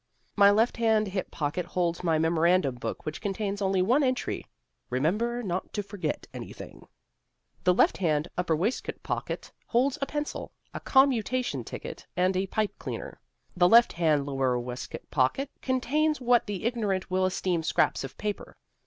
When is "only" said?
3.61-3.83